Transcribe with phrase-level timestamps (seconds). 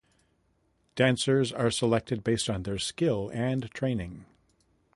[0.95, 4.25] Dancers are selected based on their skill and training.